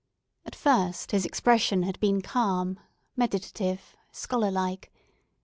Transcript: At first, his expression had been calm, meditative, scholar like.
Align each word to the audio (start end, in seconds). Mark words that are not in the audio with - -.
At 0.47 0.55
first, 0.55 1.11
his 1.11 1.27
expression 1.27 1.83
had 1.83 1.99
been 1.99 2.23
calm, 2.23 2.79
meditative, 3.15 3.95
scholar 4.11 4.49
like. 4.49 4.91